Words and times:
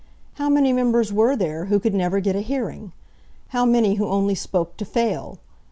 How 0.37 0.49
many 0.49 0.73
members 0.73 1.13
were 1.13 1.35
there 1.35 1.65
who 1.65 1.79
could 1.79 1.93
never 1.93 2.19
get 2.21 2.35
a 2.35 2.41
hearing! 2.41 2.91
How 3.49 3.65
many 3.65 3.97
who 3.97 4.07
only 4.07 4.33
spoke 4.33 4.75
to 4.77 4.83
fail! 4.83 5.37